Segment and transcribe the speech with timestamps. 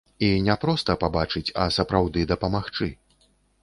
[0.27, 2.95] І не проста пабачыць, а сапраўды дапамагчы.